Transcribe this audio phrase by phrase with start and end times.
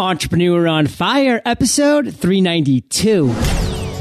[0.00, 3.26] Entrepreneur on Fire, episode 392.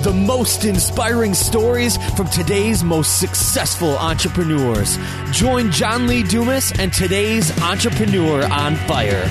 [0.02, 4.98] The most inspiring stories from today's most successful entrepreneurs.
[5.34, 9.30] Join John Lee Dumas and today's Entrepreneur on Fire.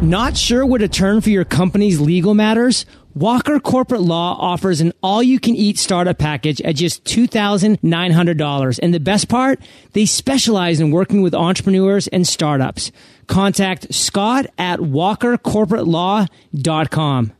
[0.00, 2.86] Not sure where to turn for your company's legal matters?
[3.14, 8.78] Walker Corporate Law offers an all you can eat startup package at just $2,900.
[8.82, 9.60] And the best part,
[9.92, 12.90] they specialize in working with entrepreneurs and startups.
[13.26, 17.32] Contact Scott at walkercorporatelaw.com.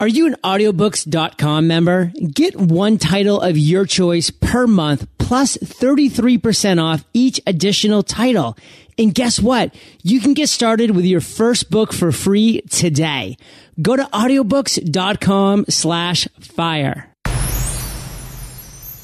[0.00, 2.12] Are you an audiobooks.com member?
[2.32, 8.58] Get one title of your choice per month plus 33% off each additional title.
[8.98, 9.74] And guess what?
[10.02, 13.38] You can get started with your first book for free today.
[13.80, 17.10] Go to audiobooks.com slash fire.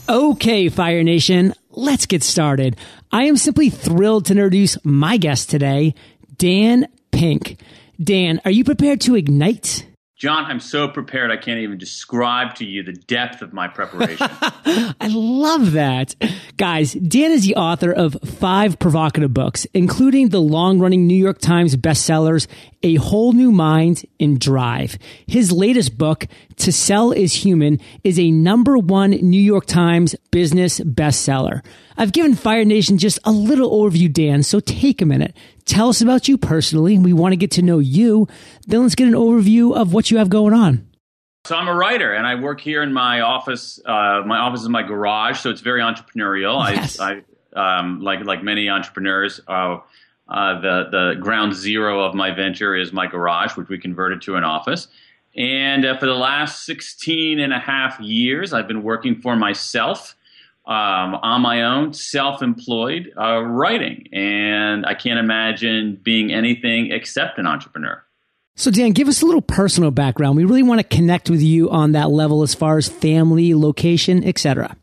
[0.09, 2.77] Okay, Fire Nation, let's get started.
[3.11, 5.95] I am simply thrilled to introduce my guest today,
[6.37, 7.59] Dan Pink.
[8.03, 9.87] Dan, are you prepared to ignite?
[10.21, 14.27] John, I'm so prepared I can't even describe to you the depth of my preparation.
[14.31, 16.15] I love that.
[16.59, 21.39] Guys, Dan is the author of five provocative books, including the long running New York
[21.39, 22.49] Times bestsellers,
[22.83, 24.99] A Whole New Mind and Drive.
[25.27, 30.81] His latest book, To Sell is Human, is a number one New York Times business
[30.81, 31.65] bestseller.
[31.97, 35.35] I've given Fire Nation just a little overview, Dan, so take a minute.
[35.71, 36.99] Tell us about you personally.
[36.99, 38.27] We want to get to know you.
[38.67, 40.91] Then let's get an overview of what you have going on.
[41.45, 43.79] So I'm a writer, and I work here in my office.
[43.87, 46.69] Uh, my office is my garage, so it's very entrepreneurial.
[46.75, 46.99] Yes.
[46.99, 47.23] I,
[47.55, 49.41] I um, like like many entrepreneurs.
[49.47, 49.79] Uh,
[50.29, 54.35] uh, the the ground zero of my venture is my garage, which we converted to
[54.35, 54.89] an office.
[55.37, 60.17] And uh, for the last 16 and a half years, I've been working for myself
[60.71, 64.09] um, on my own, self employed, uh, writing.
[64.13, 68.03] And I can't imagine being anything except an entrepreneur.
[68.55, 70.37] So, Dan, give us a little personal background.
[70.37, 74.23] We really want to connect with you on that level as far as family, location,
[74.23, 74.77] etc.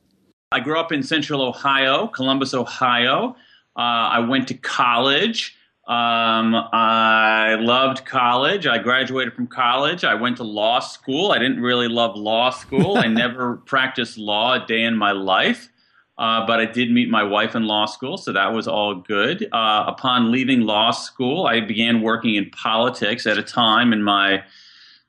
[0.52, 3.36] I grew up in central Ohio, Columbus, Ohio.
[3.78, 5.56] Uh, I went to college.
[5.88, 8.68] Um, I loved college.
[8.68, 10.04] I graduated from college.
[10.04, 11.32] I went to law school.
[11.32, 12.98] I didn't really love law school.
[12.98, 15.70] I never practiced law a day in my life.
[16.18, 19.48] Uh, but I did meet my wife in law school, so that was all good.
[19.52, 24.44] Uh, upon leaving law school, I began working in politics at a time in my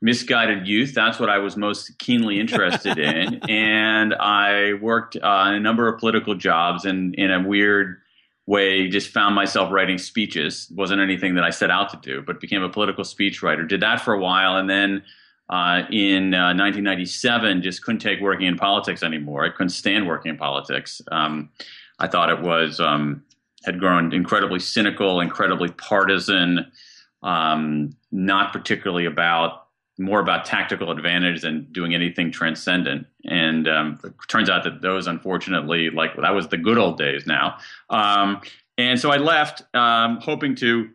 [0.00, 0.94] misguided youth.
[0.94, 3.41] That's what I was most keenly interested in.
[3.48, 7.97] And I worked uh, in a number of political jobs and in a weird
[8.47, 10.70] way just found myself writing speeches.
[10.74, 13.68] wasn't anything that I set out to do, but became a political speechwriter.
[13.68, 15.02] Did that for a while and then
[15.50, 19.44] uh, in uh, 1997 just couldn't take working in politics anymore.
[19.44, 21.00] I couldn't stand working in politics.
[21.10, 21.50] Um,
[21.98, 23.22] I thought it was um,
[23.64, 26.70] had grown incredibly cynical, incredibly partisan,
[27.22, 29.64] um, not particularly about
[29.98, 33.06] more about tactical advantage than doing anything transcendent.
[33.25, 37.26] And um, it turns out that those, unfortunately, like that was the good old days
[37.26, 37.59] now.
[37.91, 38.41] Um,
[38.76, 40.88] and so I left, um, hoping to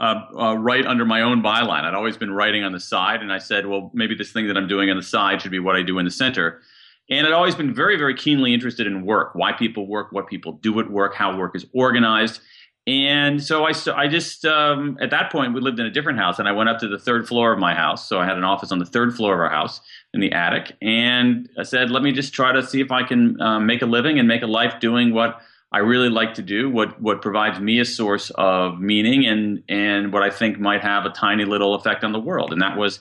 [0.00, 1.84] uh, uh, write under my own byline.
[1.84, 4.56] I'd always been writing on the side, and I said, well, maybe this thing that
[4.56, 6.62] I'm doing on the side should be what I do in the center.
[7.10, 10.52] And I'd always been very, very keenly interested in work, why people work, what people
[10.52, 12.40] do at work, how work is organized.
[12.86, 16.38] And so I, I just, um, at that point, we lived in a different house,
[16.38, 18.08] and I went up to the third floor of my house.
[18.08, 19.82] So I had an office on the third floor of our house
[20.14, 20.76] in the attic.
[20.80, 23.86] And I said, let me just try to see if I can uh, make a
[23.86, 27.60] living and make a life doing what I really like to do, what what provides
[27.60, 31.74] me a source of meaning and and what I think might have a tiny little
[31.74, 32.52] effect on the world.
[32.52, 32.98] And that was,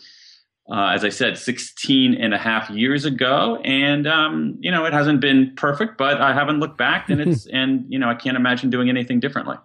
[0.71, 3.59] uh, as I said, 16 and a half years ago.
[3.63, 7.47] And um, you know, it hasn't been perfect, but I haven't looked back, and it's
[7.51, 9.55] and you know, I can't imagine doing anything differently.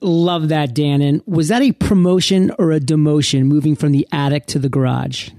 [0.00, 1.00] Love that, Dan.
[1.00, 5.30] And was that a promotion or a demotion moving from the attic to the garage?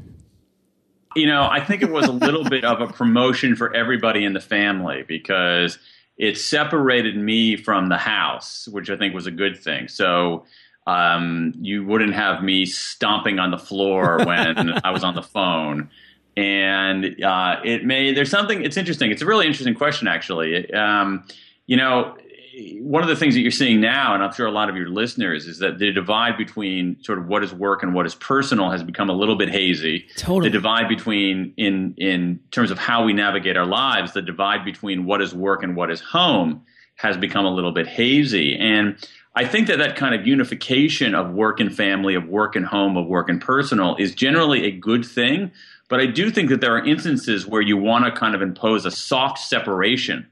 [1.16, 4.34] You know, I think it was a little bit of a promotion for everybody in
[4.34, 5.80] the family because
[6.18, 9.88] it separated me from the house, which I think was a good thing.
[9.88, 10.46] So
[10.88, 15.90] um, you wouldn't have me stomping on the floor when I was on the phone.
[16.36, 19.12] And uh, it may, there's something, it's interesting.
[19.12, 20.72] It's a really interesting question, actually.
[20.74, 21.26] Um,
[21.66, 22.16] you know,
[22.82, 24.90] one of the things that you're seeing now, and I'm sure a lot of your
[24.90, 28.72] listeners, is that the divide between sort of what is work and what is personal
[28.72, 30.08] has become a little bit hazy.
[30.16, 30.50] Totally.
[30.50, 35.06] The divide between, in in terms of how we navigate our lives, the divide between
[35.06, 36.64] what is work and what is home
[36.96, 38.58] has become a little bit hazy.
[38.58, 38.98] And
[39.36, 42.98] I think that that kind of unification of work and family, of work and home,
[42.98, 45.52] of work and personal is generally a good thing.
[45.90, 48.84] But I do think that there are instances where you want to kind of impose
[48.86, 50.26] a soft separation.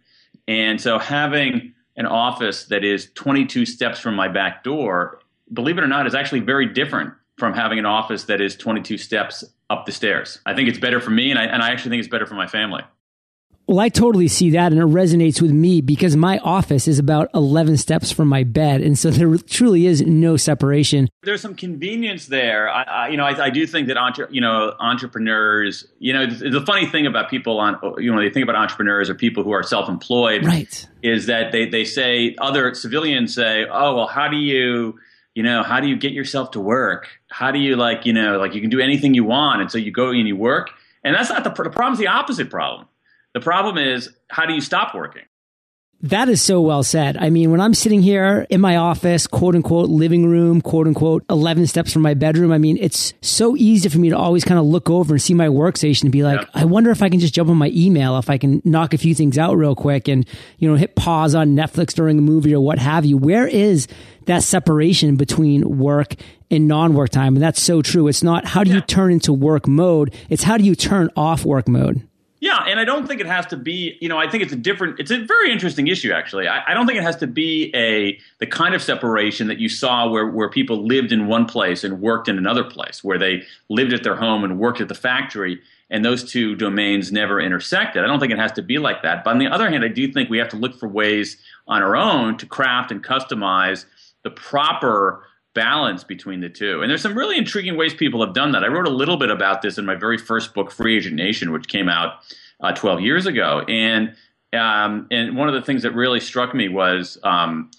[0.48, 5.20] And so having an office that is 22 steps from my back door
[5.54, 8.98] believe it or not, is actually very different from having an office that is 22
[8.98, 10.40] steps up the stairs.
[10.46, 12.36] I think it's better for me, and I, and I actually think it's better for
[12.36, 12.84] my family.
[13.68, 17.30] Well, I totally see that and it resonates with me because my office is about
[17.34, 18.82] 11 steps from my bed.
[18.82, 21.10] And so there truly is no separation.
[21.24, 22.70] There's some convenience there.
[22.70, 26.28] I, I you know, I, I, do think that, entre, you know, entrepreneurs, you know,
[26.28, 29.44] the, the, funny thing about people on, you know, they think about entrepreneurs or people
[29.44, 30.88] who are self-employed right.
[31.02, 35.00] is that they, they say, other civilians say, oh, well, how do you,
[35.34, 37.10] you know, how do you get yourself to work?
[37.32, 39.62] How do you like, you know, like you can do anything you want.
[39.62, 40.70] And so you go and you work.
[41.04, 42.88] And that's not the, the problem's the opposite problem
[43.36, 45.24] the problem is, how do you stop working?
[46.04, 47.18] That is so well said.
[47.18, 51.26] I mean, when I'm sitting here in my office, quote unquote, living room, quote unquote,
[51.30, 54.58] 11 steps from my bedroom, I mean, it's so easy for me to always kind
[54.58, 56.48] of look over and see my workstation and be like, yeah.
[56.54, 58.98] I wonder if I can just jump on my email, if I can knock a
[58.98, 60.26] few things out real quick and,
[60.58, 63.18] you know, hit pause on Netflix during a movie or what have you.
[63.18, 63.90] Where is
[64.28, 66.16] that separation between work
[66.50, 67.36] and non work time?
[67.36, 68.08] And that's so true.
[68.08, 68.78] It's not how do yeah.
[68.78, 72.08] you turn into work mode, it's how do you turn off work mode?
[72.56, 73.98] Yeah, and I don't think it has to be.
[74.02, 75.00] You know, I think it's a different.
[75.00, 76.48] It's a very interesting issue, actually.
[76.48, 79.70] I, I, don't think it has to be a the kind of separation that you
[79.70, 83.44] saw where where people lived in one place and worked in another place, where they
[83.70, 88.04] lived at their home and worked at the factory, and those two domains never intersected.
[88.04, 89.24] I don't think it has to be like that.
[89.24, 91.38] But on the other hand, I do think we have to look for ways
[91.68, 93.86] on our own to craft and customize
[94.24, 95.24] the proper
[95.54, 96.82] balance between the two.
[96.82, 98.64] And there's some really intriguing ways people have done that.
[98.64, 101.52] I wrote a little bit about this in my very first book, Free Agent Nation,
[101.52, 102.20] which came out
[102.62, 103.62] uh, 12 years ago.
[103.68, 104.16] And
[104.54, 107.72] um, and one of the things that really struck me was um,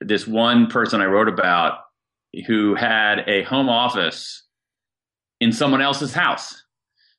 [0.00, 1.80] this one person I wrote about
[2.46, 4.42] who had a home office
[5.40, 6.62] in someone else's house.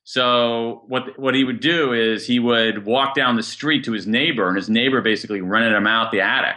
[0.04, 4.06] So what what he would do is he would walk down the street to his
[4.06, 6.56] neighbor, and his neighbor basically rented him out the attic.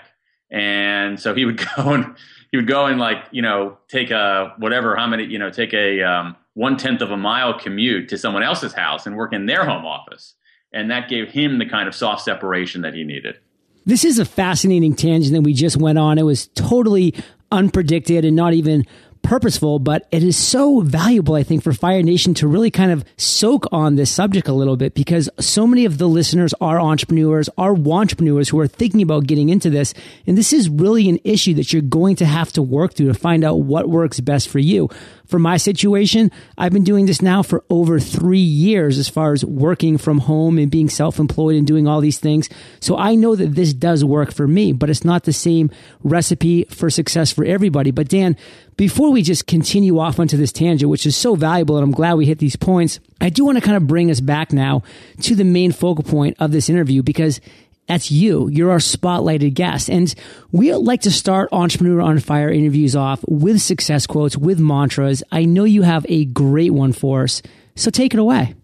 [0.50, 2.16] And so he would go and
[2.52, 5.74] he would go and like you know take a whatever how many you know take
[5.74, 9.46] a um, one tenth of a mile commute to someone else's house and work in
[9.46, 10.36] their home office,
[10.74, 13.38] and that gave him the kind of soft separation that he needed.
[13.86, 16.20] This is a fascinating tangent that we just went on.
[16.20, 17.16] It was totally
[17.52, 18.86] unpredicted and not even
[19.22, 23.06] purposeful, but it is so valuable, I think, for Fire Nation to really kind of
[23.18, 27.50] soak on this subject a little bit because so many of the listeners are entrepreneurs,
[27.58, 29.94] are entrepreneurs who are thinking about getting into this.
[30.28, 33.14] And this is really an issue that you're going to have to work through to
[33.14, 34.90] find out what works best for you.
[35.32, 39.46] For my situation, I've been doing this now for over three years as far as
[39.46, 42.50] working from home and being self employed and doing all these things.
[42.82, 45.72] So I know that this does work for me, but it's not the same
[46.04, 47.92] recipe for success for everybody.
[47.92, 48.36] But Dan,
[48.82, 52.16] before we just continue off onto this tangent, which is so valuable, and I'm glad
[52.16, 54.82] we hit these points, I do want to kind of bring us back now
[55.22, 57.40] to the main focal point of this interview because
[57.88, 58.48] that's you.
[58.48, 59.88] You're our spotlighted guest.
[59.88, 60.12] And
[60.52, 65.22] we like to start Entrepreneur on Fire interviews off with success quotes, with mantras.
[65.32, 67.44] I know you have a great one for us.
[67.76, 68.56] So take it away.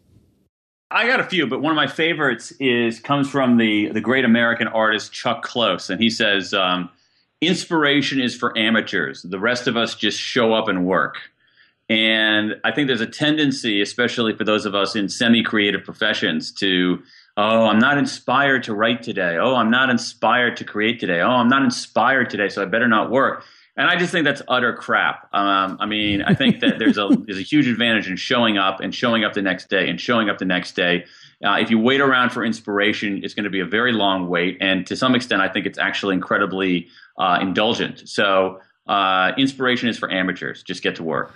[0.90, 4.26] I got a few, but one of my favorites is comes from the the great
[4.26, 6.90] American artist Chuck Close, and he says, um,
[7.42, 9.22] "Inspiration is for amateurs.
[9.22, 11.18] The rest of us just show up and work."
[11.90, 17.02] And I think there's a tendency, especially for those of us in semi-creative professions, to
[17.38, 19.38] Oh, I'm not inspired to write today.
[19.38, 21.22] Oh, I'm not inspired to create today.
[21.22, 23.44] Oh, I'm not inspired today, so I better not work.
[23.78, 25.30] And I just think that's utter crap.
[25.34, 28.80] Um, I mean, I think that there's a there's a huge advantage in showing up
[28.80, 31.06] and showing up the next day and showing up the next day.
[31.44, 34.58] Uh, if you wait around for inspiration, it's going to be a very long wait,
[34.60, 38.10] and to some extent, I think it's actually incredibly uh, indulgent.
[38.10, 40.64] So, uh, inspiration is for amateurs.
[40.64, 41.34] Just get to work.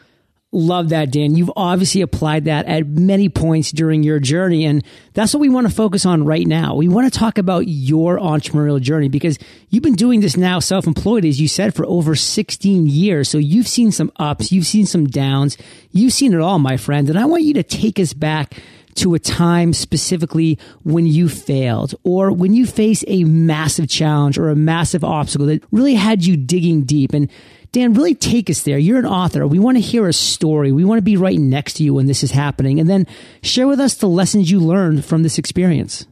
[0.53, 1.36] Love that, Dan.
[1.36, 4.65] You've obviously applied that at many points during your journey.
[4.65, 6.75] And that's what we want to focus on right now.
[6.75, 9.39] We want to talk about your entrepreneurial journey because
[9.70, 13.29] you've been doing this now self employed, as you said, for over 16 years.
[13.29, 15.58] So you've seen some ups, you've seen some downs,
[15.91, 17.10] you've seen it all, my friend.
[17.10, 18.55] And I want you to take us back
[18.95, 24.50] to a time specifically when you failed or when you face a massive challenge or
[24.50, 27.13] a massive obstacle that really had you digging deep.
[27.13, 27.29] And
[27.71, 28.77] Dan, really take us there.
[28.77, 29.48] You're an author.
[29.48, 30.71] We want to hear a story.
[30.71, 32.79] We want to be right next to you when this is happening.
[32.79, 33.07] And then
[33.43, 36.05] share with us the lessons you learned from this experience.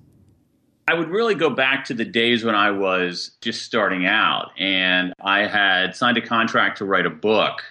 [0.88, 5.13] I would really go back to the days when I was just starting out and
[5.21, 7.62] I had signed a contract to write a book.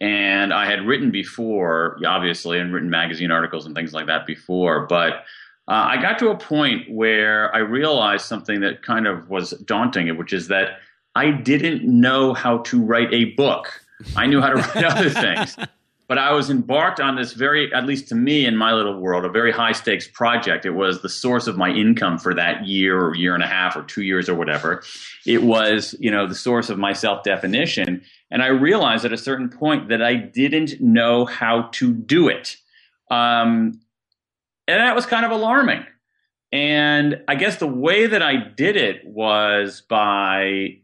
[0.00, 4.86] And I had written before, obviously, and written magazine articles and things like that before.
[4.86, 5.24] But
[5.68, 10.16] uh, I got to a point where I realized something that kind of was daunting,
[10.16, 10.78] which is that
[11.14, 13.84] I didn't know how to write a book.
[14.16, 15.10] I knew how to write other
[15.46, 15.56] things.
[16.10, 19.24] But I was embarked on this very, at least to me in my little world,
[19.24, 20.66] a very high stakes project.
[20.66, 23.76] It was the source of my income for that year or year and a half
[23.76, 24.82] or two years or whatever.
[25.24, 28.02] It was, you know, the source of my self definition.
[28.28, 32.56] And I realized at a certain point that I didn't know how to do it.
[33.08, 33.80] Um,
[34.66, 35.86] and that was kind of alarming.
[36.52, 40.78] And I guess the way that I did it was by,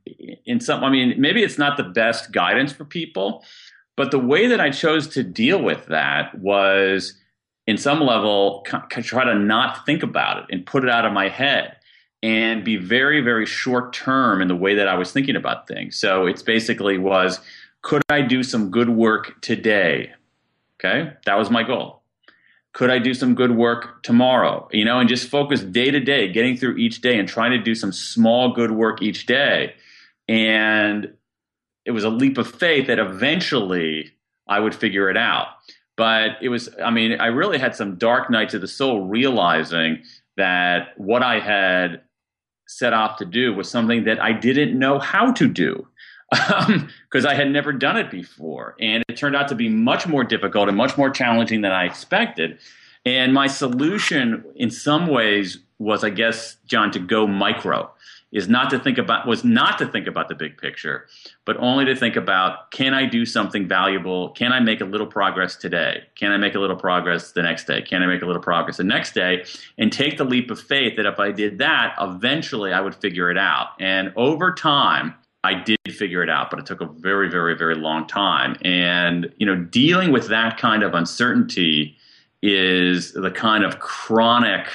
[0.44, 3.44] in some, I mean, maybe it's not the best guidance for people,
[3.96, 7.14] but the way that I chose to deal with that was,
[7.66, 11.28] in some level, try to not think about it and put it out of my
[11.28, 11.76] head
[12.22, 15.98] and be very, very short term in the way that I was thinking about things.
[15.98, 17.40] So it's basically was,
[17.82, 20.12] could I do some good work today?
[20.78, 22.02] Okay, that was my goal.
[22.72, 24.68] Could I do some good work tomorrow?
[24.70, 27.58] You know, and just focus day to day, getting through each day and trying to
[27.58, 29.74] do some small good work each day.
[30.28, 31.14] And
[31.86, 34.12] it was a leap of faith that eventually
[34.48, 35.46] I would figure it out.
[35.96, 40.02] But it was, I mean, I really had some dark nights of the soul realizing
[40.36, 42.02] that what I had
[42.66, 45.86] set off to do was something that I didn't know how to do
[46.30, 48.74] because um, I had never done it before.
[48.80, 51.84] And it turned out to be much more difficult and much more challenging than I
[51.84, 52.58] expected.
[53.06, 57.90] And my solution, in some ways, was, I guess, John, to go micro
[58.36, 61.06] is not to think about was not to think about the big picture,
[61.46, 64.28] but only to think about can I do something valuable?
[64.32, 66.02] Can I make a little progress today?
[66.16, 67.80] Can I make a little progress the next day?
[67.80, 69.46] Can I make a little progress the next day?
[69.78, 73.30] And take the leap of faith that if I did that, eventually I would figure
[73.30, 73.68] it out.
[73.80, 77.74] And over time, I did figure it out, but it took a very, very, very
[77.74, 78.58] long time.
[78.60, 81.96] And you know, dealing with that kind of uncertainty
[82.42, 84.66] is the kind of chronic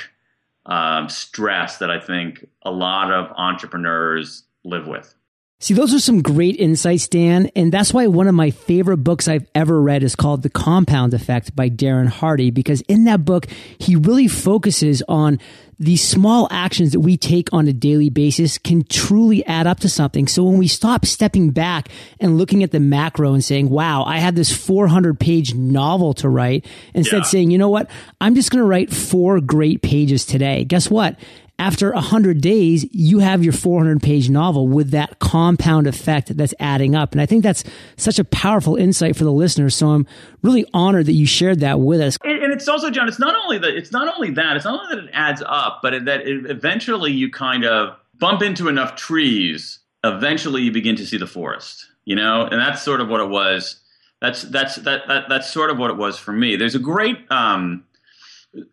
[0.65, 5.15] um, stress that I think a lot of entrepreneurs live with.
[5.61, 7.51] See, those are some great insights, Dan.
[7.55, 11.13] And that's why one of my favorite books I've ever read is called The Compound
[11.13, 13.45] Effect by Darren Hardy, because in that book,
[13.77, 15.37] he really focuses on
[15.81, 19.89] these small actions that we take on a daily basis can truly add up to
[19.89, 20.27] something.
[20.27, 21.89] So when we stop stepping back
[22.19, 26.29] and looking at the macro and saying, wow, I had this 400 page novel to
[26.29, 27.23] write, instead yeah.
[27.23, 27.89] saying, you know what?
[28.19, 30.65] I'm just going to write four great pages today.
[30.65, 31.19] Guess what?
[31.61, 36.95] After 100 days, you have your 400 page novel with that compound effect that's adding
[36.95, 37.11] up.
[37.11, 37.63] And I think that's
[37.97, 39.75] such a powerful insight for the listeners.
[39.75, 40.07] So I'm
[40.41, 42.17] really honored that you shared that with us.
[42.23, 44.81] And, and it's also, John, it's not only that, it's not only that, it's not
[44.81, 48.95] only that it adds up, but that it, eventually you kind of bump into enough
[48.95, 52.41] trees, eventually you begin to see the forest, you know?
[52.41, 53.79] And that's sort of what it was.
[54.19, 56.55] That's, that's, that, that, that's sort of what it was for me.
[56.55, 57.83] There's a great, um,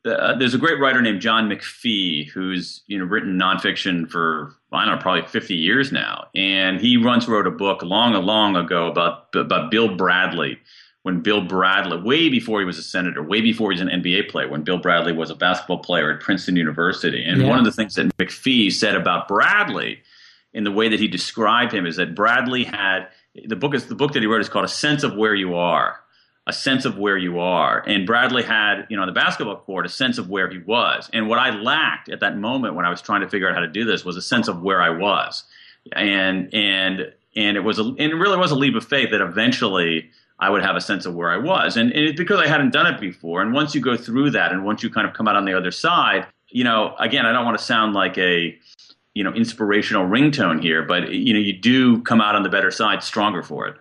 [0.04, 4.84] uh, there's a great writer named John McPhee who's you know written nonfiction for I
[4.84, 8.88] don't know probably 50 years now, and he once wrote a book long, long ago
[8.88, 10.58] about about Bill Bradley.
[11.02, 14.28] When Bill Bradley, way before he was a senator, way before he was an NBA
[14.28, 17.48] player, when Bill Bradley was a basketball player at Princeton University, and yeah.
[17.48, 20.00] one of the things that McPhee said about Bradley,
[20.52, 23.06] in the way that he described him, is that Bradley had
[23.46, 25.54] the book is the book that he wrote is called A Sense of Where You
[25.54, 26.00] Are
[26.48, 27.84] a sense of where you are.
[27.86, 31.10] And Bradley had, you know, on the basketball court, a sense of where he was.
[31.12, 33.60] And what I lacked at that moment when I was trying to figure out how
[33.60, 35.44] to do this was a sense of where I was.
[35.92, 39.20] And and and it was a, and it really was a leap of faith that
[39.20, 41.76] eventually I would have a sense of where I was.
[41.76, 43.42] And, and it's because I hadn't done it before.
[43.42, 45.54] And once you go through that, and once you kind of come out on the
[45.54, 48.58] other side, you know, again, I don't want to sound like a
[49.12, 52.70] you know inspirational ringtone here, but you know, you do come out on the better
[52.70, 53.76] side, stronger for it.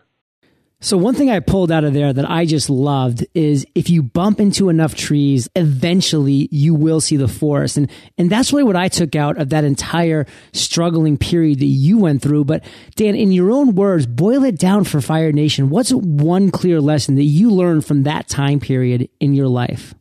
[0.80, 4.04] So one thing I pulled out of there that I just loved is if you
[4.04, 7.78] bump into enough trees, eventually you will see the forest.
[7.78, 11.98] And, and that's really what I took out of that entire struggling period that you
[11.98, 12.46] went through.
[12.46, 15.70] But Dan, in your own words, boil it down for Fire Nation.
[15.70, 19.96] What's one clear lesson that you learned from that time period in your life?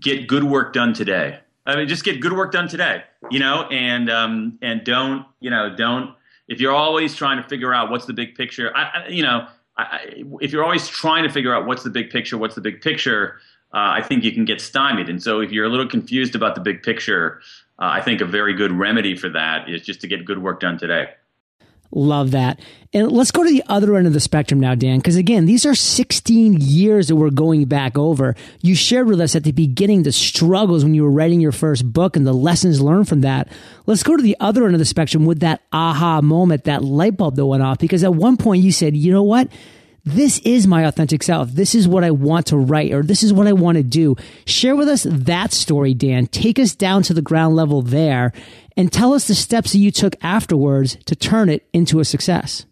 [0.00, 1.40] Get good work done today.
[1.66, 5.50] I mean, just get good work done today, you know, and, um, and don't, you
[5.50, 6.14] know, don't,
[6.48, 9.48] if you're always trying to figure out what's the big picture, I, I you know,
[9.78, 12.80] I, if you're always trying to figure out what's the big picture, what's the big
[12.80, 13.36] picture,
[13.74, 15.08] uh, I think you can get stymied.
[15.08, 17.40] And so if you're a little confused about the big picture,
[17.78, 20.60] uh, I think a very good remedy for that is just to get good work
[20.60, 21.10] done today.
[21.92, 22.60] Love that.
[22.92, 25.66] And let's go to the other end of the spectrum now, Dan, because again, these
[25.66, 28.34] are 16 years that we're going back over.
[28.62, 31.90] You shared with us at the beginning the struggles when you were writing your first
[31.92, 33.48] book and the lessons learned from that.
[33.86, 37.16] Let's go to the other end of the spectrum with that aha moment, that light
[37.16, 39.48] bulb that went off, because at one point you said, you know what?
[40.06, 41.50] This is my authentic self.
[41.50, 44.14] This is what I want to write or this is what I want to do.
[44.46, 46.28] Share with us that story, Dan.
[46.28, 48.32] Take us down to the ground level there
[48.76, 52.66] and tell us the steps that you took afterwards to turn it into a success.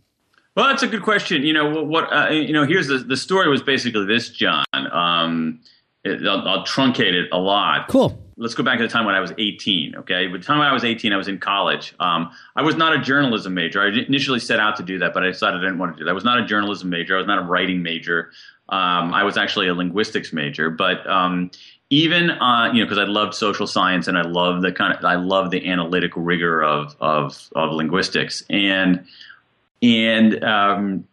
[0.57, 1.43] Well, that's a good question.
[1.43, 2.05] You know what?
[2.13, 4.65] Uh, you know, here's the the story was basically this, John.
[4.73, 5.61] Um,
[6.05, 7.89] it, I'll, I'll, truncate it a lot.
[7.89, 8.24] Cool.
[8.37, 9.97] Let's go back to the time when I was 18.
[9.97, 11.95] Okay, by the time I was 18, I was in college.
[12.01, 13.81] Um, I was not a journalism major.
[13.81, 16.05] I initially set out to do that, but I decided I didn't want to do
[16.05, 16.11] that.
[16.11, 17.15] I was not a journalism major.
[17.15, 18.31] I was not a writing major.
[18.71, 21.51] Um, I was actually a linguistics major, but um,
[21.91, 25.05] even uh, you know because I loved social science and I love the kind of
[25.05, 29.05] I love the analytic rigor of of, of linguistics and
[29.83, 31.07] and um,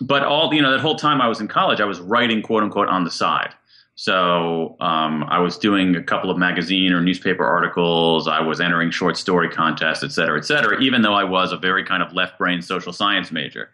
[0.00, 2.62] but all you know that whole time I was in college I was writing quote
[2.62, 3.54] unquote on the side.
[4.00, 8.26] So um, I was doing a couple of magazine or newspaper articles.
[8.26, 10.80] I was entering short story contests, et cetera, et cetera.
[10.80, 13.68] Even though I was a very kind of left brain social science major.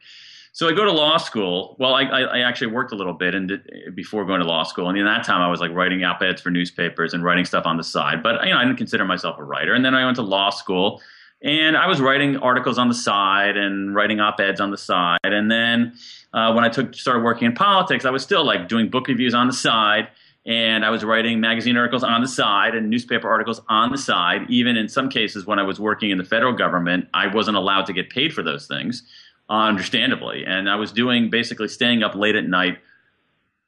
[0.50, 1.76] So I go to law school.
[1.78, 4.88] Well, I, I, actually worked a little bit and did, before going to law school,
[4.88, 7.76] and in that time I was like writing op-eds for newspapers and writing stuff on
[7.76, 8.21] the side.
[8.21, 9.75] But you know, I didn't consider myself a writer.
[9.75, 11.00] And then I went to law school,
[11.40, 15.21] and I was writing articles on the side and writing op-eds on the side.
[15.23, 15.95] And then
[16.36, 19.34] uh, when I took started working in politics, I was still like doing book reviews
[19.34, 20.08] on the side
[20.46, 24.42] and I was writing magazine articles on the side and newspaper articles on the side.
[24.48, 27.86] Even in some cases, when I was working in the federal government, I wasn't allowed
[27.86, 29.02] to get paid for those things
[29.48, 30.44] understandably.
[30.46, 32.78] And I was doing basically staying up late at night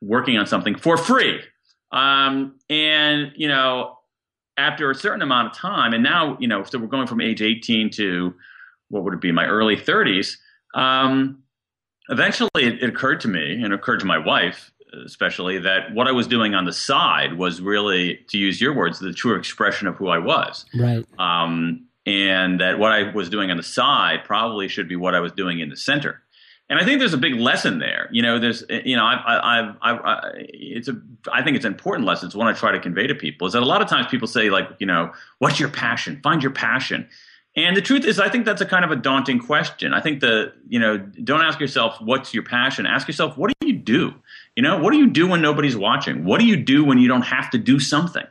[0.00, 1.40] working on something for free.
[1.90, 3.98] Um, and, you know,
[4.56, 7.42] after a certain amount of time, and now, you know, so we're going from age
[7.42, 8.34] 18 to
[8.90, 10.37] what would it be, my early 30s.
[10.75, 11.42] Um,
[12.09, 14.73] eventually, it, it occurred to me and occurred to my wife,
[15.05, 18.99] especially, that what I was doing on the side was really, to use your words,
[18.99, 20.65] the true expression of who I was.
[20.79, 21.05] Right.
[21.19, 25.21] Um, and that what I was doing on the side probably should be what I
[25.21, 26.23] was doing in the center.
[26.71, 28.09] And I think there's a big lesson there.
[28.12, 31.00] You know, there's, you know, I've, I've, I've, I, it's a,
[31.33, 32.27] I think it's an important lesson.
[32.27, 34.29] It's one I try to convey to people is that a lot of times people
[34.29, 36.21] say like, you know, what's your passion?
[36.23, 37.09] Find your passion.
[37.57, 39.93] And the truth is, I think that's a kind of a daunting question.
[39.93, 42.87] I think the, you know, don't ask yourself what's your passion.
[42.87, 44.14] Ask yourself what do you do?
[44.55, 46.25] You know, what do you do when nobody's watching?
[46.25, 48.25] What do you do when you don't have to do something?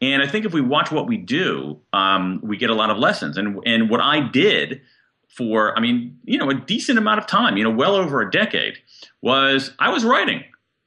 [0.00, 2.98] And I think if we watch what we do, um, we get a lot of
[2.98, 3.36] lessons.
[3.36, 4.80] And and what I did
[5.28, 8.30] for, I mean, you know, a decent amount of time, you know, well over a
[8.30, 8.78] decade,
[9.22, 10.44] was I was writing.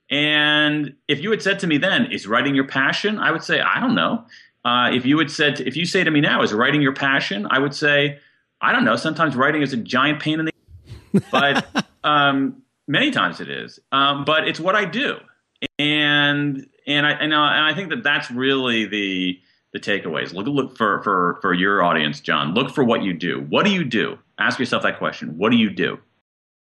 [0.10, 3.60] And if you had said to me then, "Is writing your passion?" I would say,
[3.60, 4.25] "I don't know."
[4.64, 6.94] Uh, if you had said, to, if you say to me now, "Is writing your
[6.94, 8.20] passion?" I would say,
[8.62, 13.42] "I don't know." Sometimes writing is a giant pain in the, but um, many times
[13.42, 13.80] it is.
[13.92, 15.18] Um, but it's what I do,
[15.80, 19.40] and and I and, uh, and I think that that's really the
[19.74, 20.34] the takeaways.
[20.34, 22.54] Look look for for for your audience, John.
[22.54, 23.42] Look for what you do.
[23.50, 24.20] What do you do?
[24.38, 25.38] Ask yourself that question.
[25.38, 26.00] What do you do?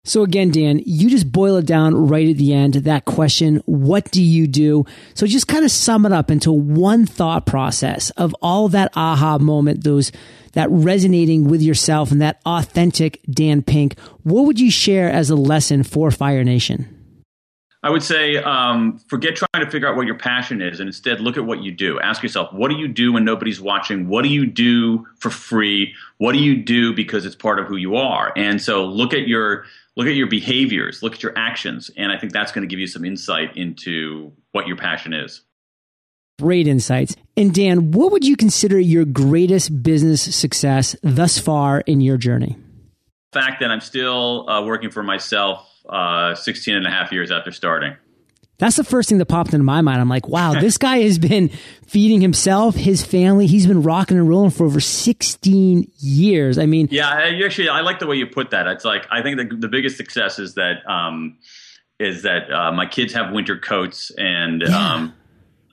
[0.05, 4.11] So again, Dan, you just boil it down right at the end, that question, what
[4.11, 4.87] do you do?
[5.15, 9.39] So just kind of sum it up into one thought process of all that aha
[9.39, 10.11] moment, those,
[10.55, 13.99] that resonating with yourself and that authentic Dan Pink.
[14.23, 16.97] What would you share as a lesson for Fire Nation?
[17.83, 21.21] I would say um, forget trying to figure out what your passion is and instead
[21.21, 21.99] look at what you do.
[22.01, 24.07] Ask yourself, what do you do when nobody's watching?
[24.07, 25.95] What do you do for free?
[26.19, 28.35] What do you do because it's part of who you are?
[28.37, 29.65] And so look at your
[29.97, 32.79] look at your behaviors, look at your actions, and I think that's going to give
[32.79, 35.43] you some insight into what your passion is.
[36.41, 37.17] Great insights.
[37.37, 42.57] And Dan, what would you consider your greatest business success thus far in your journey?
[43.33, 47.31] The fact that I'm still uh, working for myself uh, 16 and a half years
[47.31, 47.97] after starting.
[48.61, 50.01] That's the first thing that popped into my mind.
[50.01, 51.49] I'm like, wow, this guy has been
[51.87, 53.47] feeding himself, his family.
[53.47, 56.59] He's been rocking and rolling for over 16 years.
[56.59, 57.09] I mean, yeah,
[57.45, 58.67] actually, I like the way you put that.
[58.67, 61.39] It's like I think the, the biggest success is that um,
[61.99, 64.95] is that uh, my kids have winter coats and yeah.
[64.95, 65.15] um,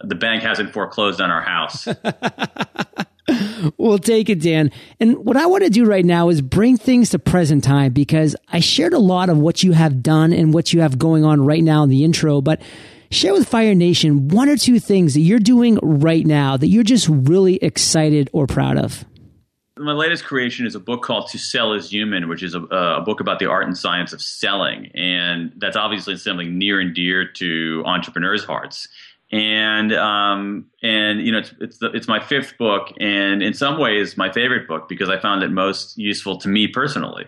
[0.01, 1.87] the bank hasn't foreclosed on our house.
[3.77, 4.71] we'll take it, Dan.
[4.99, 8.35] And what I want to do right now is bring things to present time because
[8.47, 11.45] I shared a lot of what you have done and what you have going on
[11.45, 12.61] right now in the intro, but
[13.11, 16.83] share with Fire Nation one or two things that you're doing right now that you're
[16.83, 19.05] just really excited or proud of.
[19.79, 23.01] My latest creation is a book called To Sell is Human, which is a, a,
[23.01, 24.89] book about the art and science of selling.
[24.95, 28.87] And that's obviously something near and dear to entrepreneurs' hearts
[29.31, 33.77] and um, and you know it's it's, the, it's my fifth book, and in some
[33.79, 37.25] ways my favorite book because I found it most useful to me personally,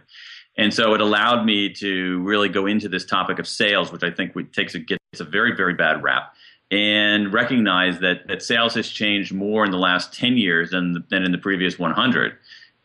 [0.58, 4.12] and so it allowed me to really go into this topic of sales, which I
[4.12, 6.34] think takes a gets a very very bad rap,
[6.72, 11.24] and recognize that that sales has changed more in the last ten years than than
[11.24, 12.34] in the previous one hundred.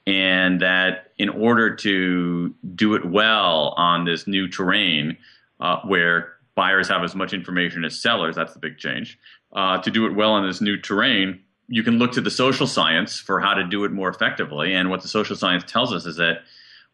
[0.06, 5.16] And that in order to do it well on this new terrain,
[5.60, 8.36] uh, where buyers have as much information as sellers.
[8.36, 9.18] That's the big change.
[9.52, 12.66] Uh, to do it well in this new terrain, you can look to the social
[12.66, 14.74] science for how to do it more effectively.
[14.74, 16.42] And what the social science tells us is that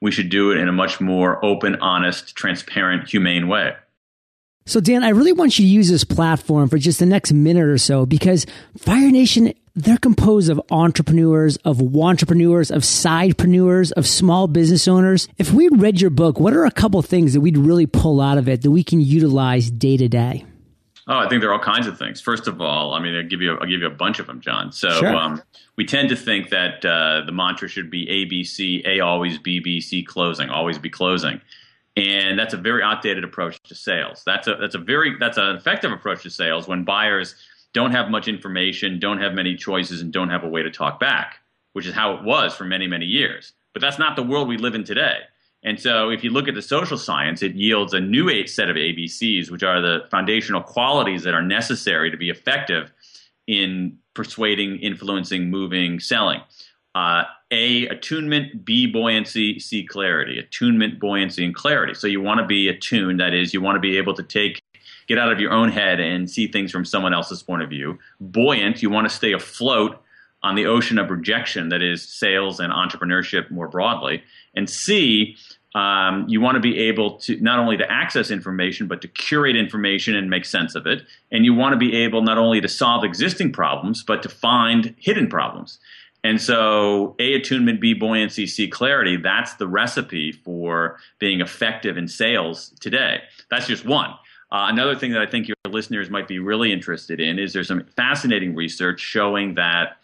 [0.00, 3.74] we should do it in a much more open, honest, transparent, humane way.
[4.66, 7.64] So, Dan, I really want you to use this platform for just the next minute
[7.64, 8.46] or so because
[8.78, 15.28] Fire Nation, they're composed of entrepreneurs, of entrepreneurs, of sidepreneurs, of small business owners.
[15.38, 18.38] If we read your book, what are a couple things that we'd really pull out
[18.38, 20.44] of it that we can utilize day to day?
[21.06, 22.20] Oh, I think there are all kinds of things.
[22.20, 24.40] First of all, I mean, I'll give you I'll give you a bunch of them,
[24.40, 24.70] John.
[24.70, 25.14] So sure.
[25.14, 25.42] um,
[25.76, 29.80] we tend to think that uh, the mantra should be ABC, A always B, B,
[29.80, 31.40] C closing, always be closing
[31.96, 34.22] and that's a very outdated approach to sales.
[34.24, 37.34] That's a that's a very that's an effective approach to sales when buyers
[37.72, 40.98] don't have much information, don't have many choices, and don't have a way to talk
[41.00, 41.36] back,
[41.72, 43.52] which is how it was for many many years.
[43.72, 45.18] But that's not the world we live in today.
[45.62, 48.76] And so, if you look at the social science, it yields a new set of
[48.76, 52.92] ABCs, which are the foundational qualities that are necessary to be effective
[53.46, 56.40] in persuading, influencing, moving, selling.
[56.94, 60.38] Uh, a, attunement, B, buoyancy, C, clarity.
[60.38, 61.94] Attunement, buoyancy, and clarity.
[61.94, 63.20] So you want to be attuned.
[63.20, 64.62] That is, you want to be able to take,
[65.10, 67.98] get out of your own head and see things from someone else's point of view.
[68.20, 70.00] Buoyant, you want to stay afloat
[70.44, 74.22] on the ocean of rejection that is sales and entrepreneurship more broadly.
[74.54, 75.36] And C,
[75.74, 79.56] um, you want to be able to not only to access information, but to curate
[79.56, 81.02] information and make sense of it.
[81.32, 84.94] And you want to be able not only to solve existing problems, but to find
[84.96, 85.80] hidden problems.
[86.22, 92.06] And so, A, attunement, B, buoyancy, C, clarity, that's the recipe for being effective in
[92.06, 93.22] sales today.
[93.50, 94.14] That's just one.
[94.52, 97.68] Uh, another thing that I think your listeners might be really interested in is there's
[97.68, 99.98] some fascinating research showing that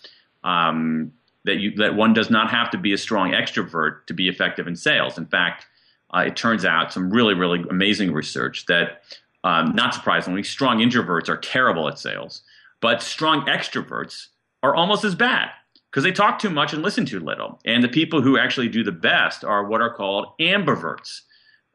[0.44, 1.12] um,
[1.44, 4.66] that you that one does not have to be a strong extrovert to be effective
[4.66, 5.18] in sales.
[5.18, 5.66] In fact,
[6.14, 9.02] uh, it turns out some really really amazing research that
[9.42, 12.42] um, not surprisingly, strong introverts are terrible at sales,
[12.80, 14.28] but strong extroverts
[14.62, 15.50] are almost as bad
[15.90, 17.60] because they talk too much and listen too little.
[17.64, 21.20] And the people who actually do the best are what are called ambiverts,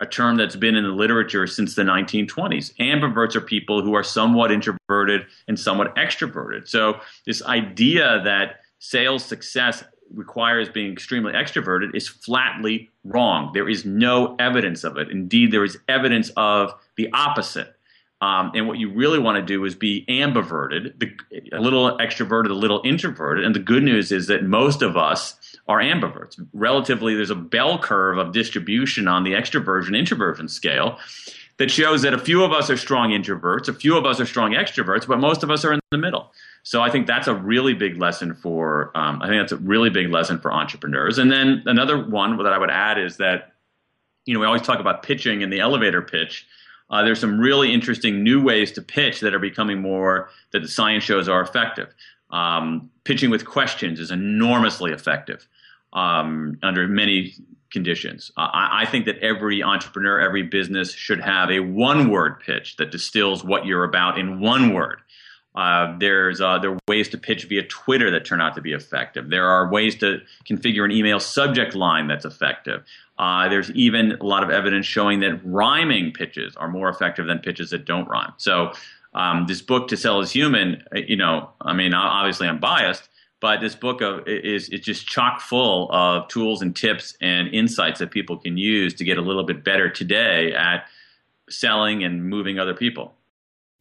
[0.02, 2.76] a term that's been in the literature since the 1920s.
[2.80, 6.68] Ambiverts are people who are somewhat introverted and somewhat extroverted.
[6.68, 9.84] So, this idea that sales success
[10.14, 13.52] requires being extremely extroverted is flatly wrong.
[13.54, 15.10] There is no evidence of it.
[15.10, 17.76] Indeed, there is evidence of the opposite.
[18.22, 21.12] Um, and what you really want to do is be ambiverted, the,
[21.56, 23.46] a little extroverted, a little introverted.
[23.46, 25.36] And the good news is that most of us
[25.67, 26.39] are ambiverts.
[26.54, 31.00] Relatively, there's a bell curve of distribution on the extroversion introversion scale
[31.58, 34.26] that shows that a few of us are strong introverts, a few of us are
[34.26, 36.32] strong extroverts, but most of us are in the middle.
[36.63, 38.91] So I think that's a really big lesson for.
[38.95, 41.17] Um, I think that's a really big lesson for entrepreneurs.
[41.17, 43.54] And then another one that I would add is that,
[44.26, 46.47] you know, we always talk about pitching in the elevator pitch
[46.91, 50.67] uh, there's some really interesting new ways to pitch that are becoming more that the
[50.67, 51.88] science shows are effective.
[52.32, 55.48] Um, pitching with questions is enormously effective
[55.94, 57.34] um, under many
[57.72, 58.32] conditions.
[58.38, 62.91] Uh, I, I, think that every entrepreneur, every business should have a one-word pitch that
[62.91, 65.00] distills what you're about in one word.
[65.54, 68.72] Uh, there's uh, there are ways to pitch via Twitter that turn out to be
[68.72, 69.30] effective.
[69.30, 72.86] There are ways to configure an email subject line that's effective.
[73.20, 77.39] Uh, there's even a lot of evidence showing that rhyming pitches are more effective than
[77.39, 78.32] pitches that don't rhyme.
[78.38, 78.72] So
[79.13, 83.10] um, this book, To Sell Is Human, uh, you know, I mean, obviously I'm biased,
[83.39, 88.00] but this book of, is is just chock full of tools and tips and insights
[88.00, 90.86] that people can use to get a little bit better today at
[91.50, 93.13] selling and moving other people.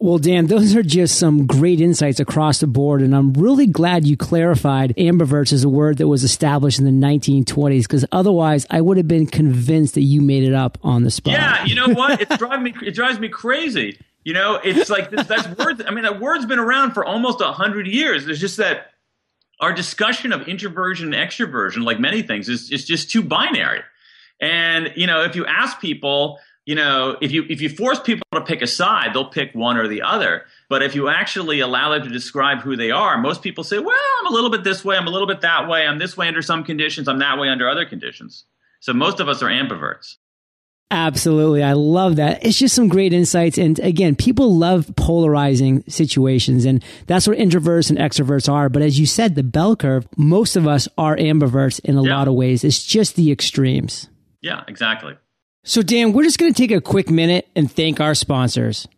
[0.03, 3.03] Well, Dan, those are just some great insights across the board.
[3.03, 7.07] And I'm really glad you clarified ambiverts as a word that was established in the
[7.07, 11.11] 1920s, because otherwise I would have been convinced that you made it up on the
[11.11, 11.35] spot.
[11.35, 12.19] Yeah, you know what?
[12.31, 13.99] It drives me, it drives me crazy.
[14.25, 15.83] You know, it's like this, that's words.
[15.87, 18.27] I mean, that word's been around for almost a hundred years.
[18.27, 18.93] There's just that
[19.61, 23.81] our discussion of introversion and extroversion, like many things, is, is just too binary.
[24.41, 28.25] And, you know, if you ask people, you know, if you if you force people
[28.33, 30.45] to pick a side, they'll pick one or the other.
[30.69, 33.97] But if you actually allow them to describe who they are, most people say, "Well,
[34.21, 36.29] I'm a little bit this way, I'm a little bit that way, I'm this way
[36.29, 38.45] under some conditions, I'm that way under other conditions."
[38.81, 40.17] So most of us are ambiverts.
[40.91, 41.63] Absolutely.
[41.63, 42.45] I love that.
[42.45, 43.59] It's just some great insights.
[43.59, 48.69] And again, people love polarizing situations and that's what introverts and extroverts are.
[48.69, 52.17] But as you said, the bell curve, most of us are ambiverts in a yeah.
[52.17, 52.65] lot of ways.
[52.65, 54.09] It's just the extremes.
[54.41, 55.17] Yeah, exactly.
[55.63, 58.89] So, Dan, we're just going to take a quick minute and thank our sponsors.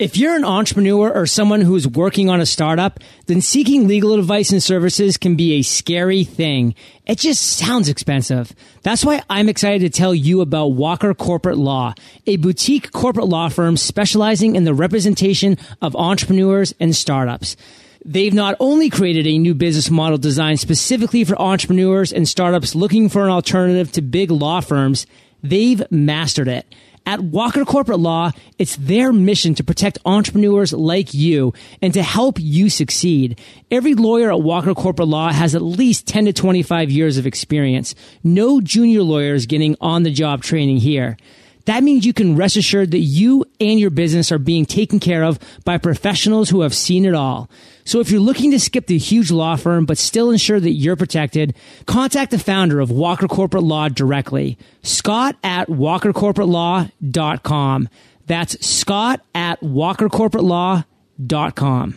[0.00, 4.18] If you're an entrepreneur or someone who is working on a startup, then seeking legal
[4.18, 6.74] advice and services can be a scary thing.
[7.04, 8.54] It just sounds expensive.
[8.82, 11.92] That's why I'm excited to tell you about Walker Corporate Law,
[12.26, 17.58] a boutique corporate law firm specializing in the representation of entrepreneurs and startups.
[18.02, 23.10] They've not only created a new business model designed specifically for entrepreneurs and startups looking
[23.10, 25.06] for an alternative to big law firms,
[25.42, 26.64] they've mastered it.
[27.10, 32.38] At Walker Corporate Law, it's their mission to protect entrepreneurs like you and to help
[32.38, 33.40] you succeed.
[33.68, 37.96] Every lawyer at Walker Corporate Law has at least 10 to 25 years of experience.
[38.22, 41.16] No junior lawyers getting on the job training here.
[41.64, 45.24] That means you can rest assured that you and your business are being taken care
[45.24, 47.50] of by professionals who have seen it all.
[47.90, 50.94] So if you're looking to skip the huge law firm but still ensure that you're
[50.94, 57.88] protected, contact the founder of Walker Corporate Law directly, Scott at walkercorporatelaw.com.
[58.26, 61.96] That's Scott at walkercorporatelaw.com.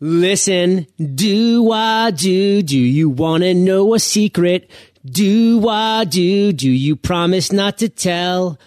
[0.00, 2.62] Listen, do I do?
[2.62, 4.70] Do you want to know a secret?
[5.04, 6.52] Do I do?
[6.52, 8.60] Do you promise not to tell?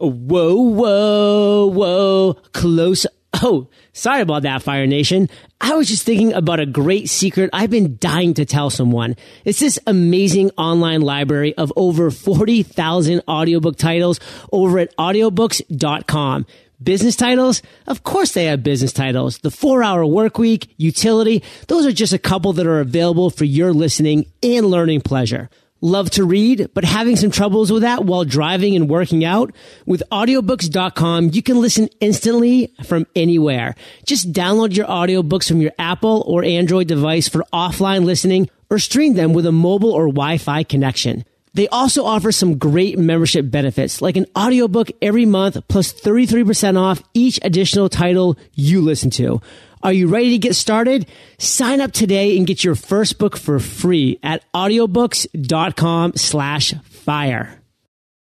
[0.00, 3.04] Whoa, whoa, whoa, close.
[3.40, 5.28] Oh, sorry about that, Fire Nation.
[5.60, 9.16] I was just thinking about a great secret I've been dying to tell someone.
[9.44, 14.18] It's this amazing online library of over 40,000 audiobook titles
[14.50, 16.46] over at audiobooks.com.
[16.82, 17.62] Business titles?
[17.86, 19.38] Of course they have business titles.
[19.38, 23.44] The four hour work week, utility, those are just a couple that are available for
[23.44, 25.50] your listening and learning pleasure.
[25.80, 29.54] Love to read, but having some troubles with that while driving and working out?
[29.86, 33.76] With audiobooks.com, you can listen instantly from anywhere.
[34.04, 39.14] Just download your audiobooks from your Apple or Android device for offline listening or stream
[39.14, 41.24] them with a mobile or Wi-Fi connection.
[41.54, 47.02] They also offer some great membership benefits, like an audiobook every month plus 33% off
[47.14, 49.40] each additional title you listen to.
[49.82, 51.06] Are you ready to get started?
[51.38, 57.62] Sign up today and get your first book for free at audiobooks.com slash fire.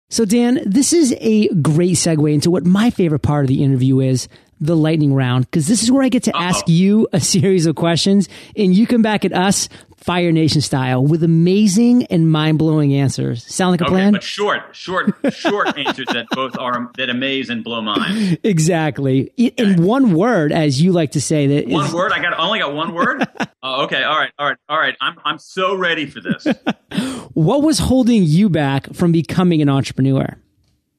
[0.09, 3.99] So Dan, this is a great segue into what my favorite part of the interview
[3.99, 4.27] is,
[4.65, 6.43] the lightning round, because this is where I get to Uh-oh.
[6.43, 9.69] ask you a series of questions and you come back at us
[10.03, 13.45] Fire Nation style with amazing and mind blowing answers.
[13.45, 14.11] Sound like a okay, plan?
[14.11, 18.37] But short, short, short answers that both are that amaze and blow mind.
[18.43, 19.31] Exactly.
[19.37, 22.11] In one word, as you like to say that one is, word.
[22.11, 23.25] I got only got one word.
[23.63, 24.03] oh, okay.
[24.03, 24.31] All right.
[24.37, 24.57] All right.
[24.67, 24.95] All right.
[24.99, 26.45] I'm I'm so ready for this.
[27.33, 30.37] what was holding you back from becoming an entrepreneur?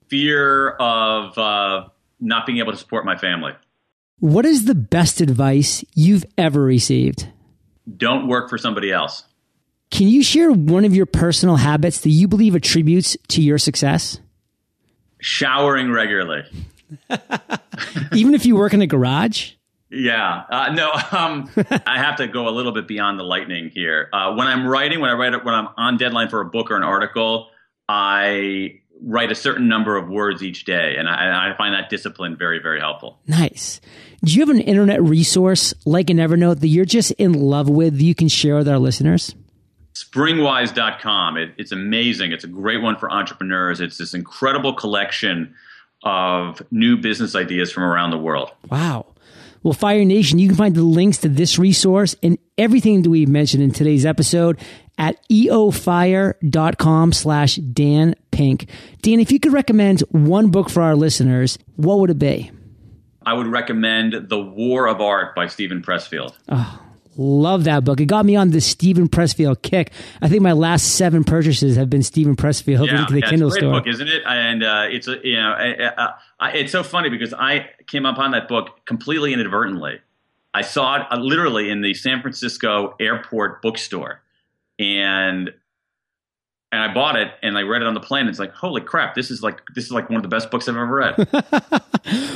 [0.09, 1.89] Fear of uh,
[2.25, 3.53] not being able to support my family.
[4.19, 7.29] What is the best advice you've ever received?
[7.97, 9.25] don't work for somebody else.
[9.91, 14.19] Can you share one of your personal habits that you believe attributes to your success?
[15.21, 16.43] Showering regularly.
[18.13, 19.53] Even if you work in a garage?
[19.91, 20.93] Yeah, uh, no.
[21.13, 21.49] Um,
[21.87, 24.09] I have to go a little bit beyond the lightning here.
[24.13, 26.77] Uh, when I'm writing, when I write, when I'm on deadline for a book or
[26.77, 27.49] an article,
[27.89, 32.37] I write a certain number of words each day, and I, I, find that discipline
[32.37, 33.19] very, very helpful.
[33.27, 33.81] Nice.
[34.25, 37.99] Do you have an internet resource like an Evernote that you're just in love with
[37.99, 39.35] that you can share with our listeners?
[39.95, 41.37] Springwise.com.
[41.37, 42.33] It, it's amazing.
[42.33, 43.81] It's a great one for entrepreneurs.
[43.81, 45.55] It's this incredible collection
[46.03, 48.51] of new business ideas from around the world.
[48.71, 49.07] Wow.
[49.63, 53.29] Well, Fire Nation, you can find the links to this resource and everything that we've
[53.29, 54.59] mentioned in today's episode
[54.99, 58.69] at eofire.com slash Dan Pink.
[59.03, 62.51] Dan, if you could recommend one book for our listeners, what would it be?
[63.27, 66.35] I would recommend The War of Art by Steven Pressfield.
[66.49, 66.81] Oh,
[67.17, 68.01] love that book.
[68.01, 69.93] It got me on the Steven Pressfield kick.
[70.21, 73.57] I think my last seven purchases have been Steven Pressfield yeah, the yeah, Kindle it's
[73.57, 73.81] a great store.
[73.81, 74.23] book, isn't it?
[74.27, 76.13] And uh, it's a, you know, uh,
[76.53, 80.01] it's so funny because I came upon that book completely inadvertently.
[80.53, 84.23] I saw it uh, literally in the San Francisco airport bookstore,
[84.79, 85.51] and
[86.75, 88.27] and I bought it and I read it on the plane.
[88.27, 90.69] It's like, holy crap, this is like this is like one of the best books
[90.69, 91.15] I've ever read.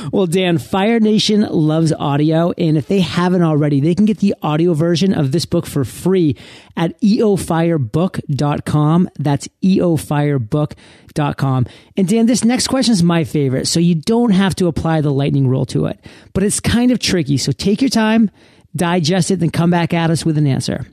[0.13, 4.33] well, Dan, Fire Nation loves audio, and if they haven't already, they can get the
[4.41, 6.37] audio version of this book for free
[6.77, 9.09] at eofirebook.com.
[9.19, 11.67] That's eofirebook.com.
[11.97, 15.11] And Dan, this next question is my favorite, so you don't have to apply the
[15.11, 15.99] lightning rule to it,
[16.33, 17.37] but it's kind of tricky.
[17.37, 18.31] So take your time,
[18.73, 20.85] digest it, then come back at us with an answer.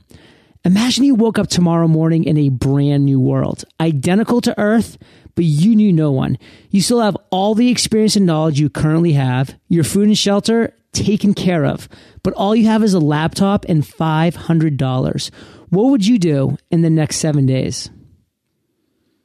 [0.67, 4.97] Imagine you woke up tomorrow morning in a brand new world, identical to Earth,
[5.33, 6.37] but you knew no one.
[6.71, 10.75] You still have all the experience and knowledge you currently have, your food and shelter
[10.91, 11.87] taken care of,
[12.21, 15.31] but all you have is a laptop and $500.
[15.69, 17.89] What would you do in the next seven days?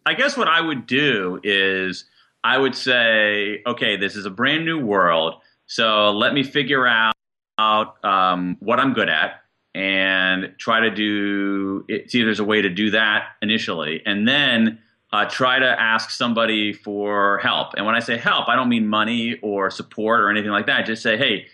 [0.06, 2.04] I guess what I would do is
[2.44, 5.40] I would say, okay, this is a brand new world.
[5.66, 7.16] So let me figure out
[7.58, 9.41] um, what I'm good at
[9.74, 14.78] and try to do see if there's a way to do that initially, and then
[15.12, 17.74] uh, try to ask somebody for help.
[17.76, 20.86] And when I say help, I don't mean money or support or anything like that.
[20.86, 21.46] Just say, hey,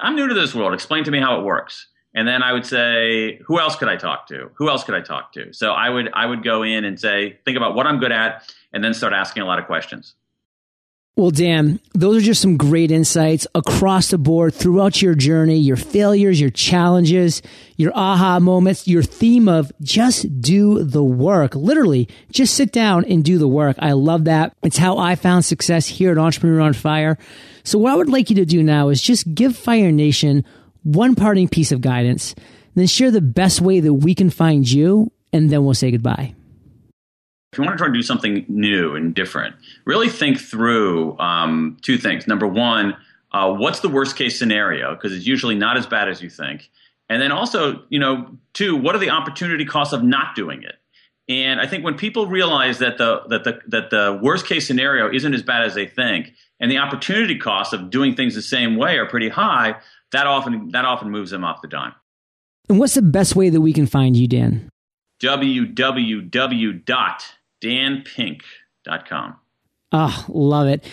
[0.00, 0.74] I'm new to this world.
[0.74, 1.86] Explain to me how it works.
[2.14, 4.50] And then I would say, who else could I talk to?
[4.54, 5.52] Who else could I talk to?
[5.52, 8.52] So I would I would go in and say, think about what I'm good at,
[8.72, 10.14] and then start asking a lot of questions.
[11.18, 15.74] Well, Dan, those are just some great insights across the board throughout your journey, your
[15.74, 17.42] failures, your challenges,
[17.76, 21.56] your aha moments, your theme of just do the work.
[21.56, 23.74] Literally, just sit down and do the work.
[23.80, 24.54] I love that.
[24.62, 27.18] It's how I found success here at Entrepreneur on Fire.
[27.64, 30.44] So what I would like you to do now is just give Fire Nation
[30.84, 32.36] one parting piece of guidance,
[32.76, 36.36] then share the best way that we can find you, and then we'll say goodbye
[37.52, 41.78] if you want to try to do something new and different, really think through um,
[41.80, 42.26] two things.
[42.26, 42.96] Number one,
[43.32, 44.94] uh, what's the worst case scenario?
[44.94, 46.70] Because it's usually not as bad as you think.
[47.08, 50.76] And then also, you know, two, what are the opportunity costs of not doing it?
[51.30, 55.12] And I think when people realize that the that the that the worst case scenario
[55.12, 58.76] isn't as bad as they think, and the opportunity costs of doing things the same
[58.76, 59.76] way are pretty high,
[60.12, 61.94] that often that often moves them off the dime.
[62.70, 64.70] And what's the best way that we can find you, Dan?
[65.20, 66.84] www
[67.62, 69.36] danpink.com.
[69.92, 70.84] Ah, oh, love it.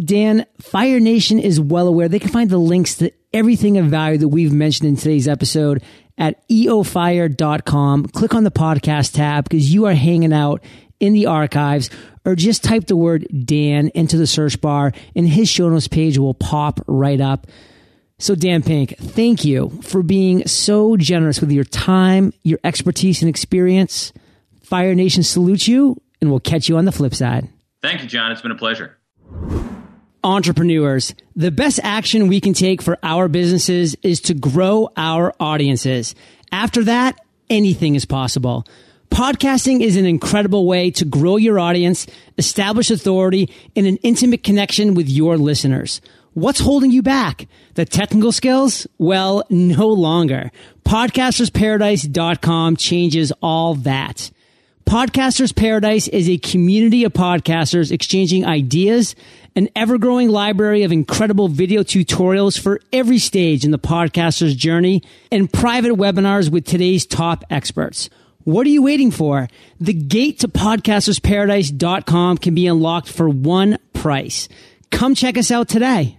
[0.00, 2.08] Dan, Fire Nation is well aware.
[2.08, 5.82] They can find the links to everything of value that we've mentioned in today's episode
[6.18, 8.06] at eofire.com.
[8.06, 10.62] Click on the podcast tab because you are hanging out
[11.00, 11.90] in the archives
[12.24, 16.18] or just type the word Dan into the search bar and his show notes page
[16.18, 17.46] will pop right up.
[18.18, 23.28] So, Dan Pink, thank you for being so generous with your time, your expertise, and
[23.28, 24.12] experience.
[24.62, 27.48] Fire Nation salutes you and we'll catch you on the flip side.
[27.82, 28.32] Thank you, John.
[28.32, 28.96] It's been a pleasure.
[30.24, 36.14] Entrepreneurs, the best action we can take for our businesses is to grow our audiences.
[36.50, 38.66] After that, anything is possible.
[39.10, 42.06] Podcasting is an incredible way to grow your audience,
[42.38, 46.00] establish authority, and an intimate connection with your listeners.
[46.32, 47.46] What's holding you back?
[47.74, 48.86] The technical skills?
[48.96, 50.50] Well, no longer.
[50.86, 54.30] Podcastersparadise.com changes all that.
[54.86, 59.16] Podcasters Paradise is a community of podcasters exchanging ideas,
[59.56, 65.02] an ever growing library of incredible video tutorials for every stage in the podcaster's journey,
[65.32, 68.10] and private webinars with today's top experts.
[68.44, 69.48] What are you waiting for?
[69.80, 74.48] The gate to podcastersparadise.com can be unlocked for one price.
[74.90, 76.18] Come check us out today.